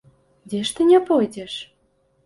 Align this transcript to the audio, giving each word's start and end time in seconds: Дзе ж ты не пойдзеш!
Дзе 0.53 0.61
ж 0.69 0.73
ты 0.79 0.89
не 0.95 0.99
пойдзеш! 1.13 1.53